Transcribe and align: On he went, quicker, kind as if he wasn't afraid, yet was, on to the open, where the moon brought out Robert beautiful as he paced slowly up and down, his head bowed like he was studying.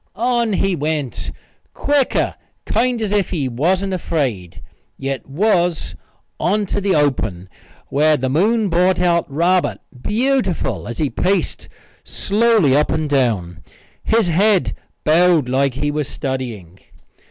On 0.15 0.53
he 0.53 0.75
went, 0.75 1.31
quicker, 1.75 2.33
kind 2.65 2.99
as 3.03 3.11
if 3.11 3.29
he 3.29 3.47
wasn't 3.47 3.93
afraid, 3.93 4.63
yet 4.97 5.29
was, 5.29 5.95
on 6.39 6.65
to 6.65 6.81
the 6.81 6.95
open, 6.95 7.47
where 7.89 8.17
the 8.17 8.27
moon 8.27 8.67
brought 8.67 8.99
out 8.99 9.31
Robert 9.31 9.77
beautiful 10.01 10.87
as 10.87 10.97
he 10.97 11.11
paced 11.11 11.69
slowly 12.03 12.75
up 12.75 12.89
and 12.89 13.11
down, 13.11 13.59
his 14.03 14.25
head 14.27 14.73
bowed 15.03 15.47
like 15.47 15.75
he 15.75 15.91
was 15.91 16.07
studying. 16.07 16.79